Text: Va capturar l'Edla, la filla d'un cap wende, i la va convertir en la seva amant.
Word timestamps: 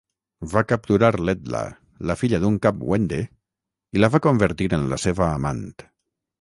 Va 0.53 0.61
capturar 0.69 1.11
l'Edla, 1.27 1.61
la 2.11 2.15
filla 2.23 2.41
d'un 2.45 2.57
cap 2.65 2.81
wende, 2.93 3.21
i 3.99 4.03
la 4.05 4.13
va 4.17 4.25
convertir 4.29 4.71
en 4.81 4.93
la 4.95 5.03
seva 5.07 5.33
amant. 5.39 5.65